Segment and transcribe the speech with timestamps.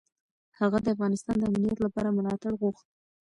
[0.59, 2.85] هغه د افغانستان د امنیت لپاره ملاتړ غوښت.